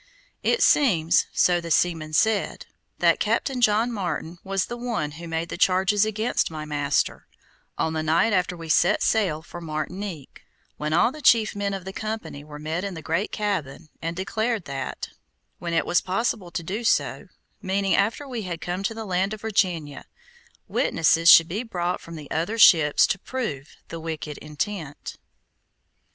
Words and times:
It 0.41 0.63
seems, 0.63 1.27
so 1.31 1.61
the 1.61 1.69
seaman 1.69 2.13
said, 2.13 2.65
that 2.97 3.19
Captain 3.19 3.61
John 3.61 3.91
Martin 3.91 4.39
was 4.43 4.65
the 4.65 4.75
one 4.75 5.11
who 5.11 5.27
made 5.27 5.49
the 5.49 5.59
charges 5.59 6.05
against 6.05 6.49
my 6.49 6.65
master, 6.65 7.27
on 7.77 7.93
the 7.93 8.01
night 8.01 8.33
after 8.33 8.57
we 8.57 8.67
set 8.67 9.03
sail 9.03 9.43
from 9.43 9.65
Martinique, 9.65 10.41
when 10.77 10.91
all 10.91 11.11
the 11.11 11.21
chief 11.21 11.55
men 11.55 11.71
of 11.75 11.85
the 11.85 11.93
company 11.93 12.43
were 12.43 12.57
met 12.57 12.83
in 12.83 12.95
the 12.95 13.03
great 13.03 13.31
cabin, 13.31 13.89
and 14.01 14.17
he 14.17 14.23
declared 14.23 14.65
that, 14.65 15.09
when 15.59 15.71
it 15.75 15.85
was 15.85 16.01
possible 16.01 16.49
to 16.49 16.63
do 16.63 16.83
so, 16.83 17.27
meaning 17.61 17.93
after 17.93 18.27
we 18.27 18.41
had 18.41 18.59
come 18.59 18.81
to 18.81 18.95
the 18.95 19.05
land 19.05 19.35
of 19.35 19.41
Virginia, 19.41 20.05
witnesses 20.67 21.29
should 21.29 21.47
be 21.47 21.61
brought 21.61 22.01
from 22.01 22.15
the 22.15 22.31
other 22.31 22.57
ships 22.57 23.05
to 23.05 23.19
prove 23.19 23.75
the 23.89 23.99
wicked 23.99 24.39
intent. 24.39 25.17